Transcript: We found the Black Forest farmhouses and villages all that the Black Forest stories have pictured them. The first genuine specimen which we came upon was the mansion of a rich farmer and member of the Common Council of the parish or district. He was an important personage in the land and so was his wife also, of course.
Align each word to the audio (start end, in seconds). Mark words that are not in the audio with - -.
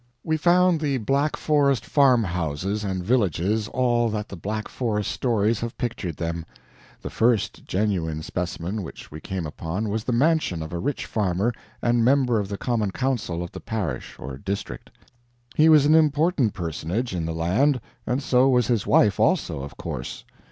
We 0.23 0.35
found 0.35 0.81
the 0.81 0.97
Black 0.97 1.35
Forest 1.37 1.85
farmhouses 1.85 2.83
and 2.83 3.03
villages 3.03 3.67
all 3.67 4.09
that 4.09 4.29
the 4.29 4.35
Black 4.35 4.67
Forest 4.67 5.11
stories 5.11 5.59
have 5.59 5.77
pictured 5.77 6.17
them. 6.17 6.43
The 7.03 7.11
first 7.11 7.65
genuine 7.67 8.23
specimen 8.23 8.81
which 8.81 9.11
we 9.11 9.21
came 9.21 9.45
upon 9.45 9.89
was 9.89 10.03
the 10.03 10.11
mansion 10.11 10.63
of 10.63 10.73
a 10.73 10.79
rich 10.79 11.05
farmer 11.05 11.53
and 11.83 12.03
member 12.03 12.39
of 12.39 12.49
the 12.49 12.57
Common 12.57 12.89
Council 12.89 13.43
of 13.43 13.51
the 13.51 13.59
parish 13.61 14.15
or 14.17 14.39
district. 14.39 14.89
He 15.53 15.69
was 15.69 15.85
an 15.85 15.93
important 15.93 16.55
personage 16.55 17.13
in 17.13 17.27
the 17.27 17.35
land 17.35 17.79
and 18.07 18.23
so 18.23 18.49
was 18.49 18.65
his 18.65 18.87
wife 18.87 19.19
also, 19.19 19.59
of 19.61 19.77
course. 19.77 20.25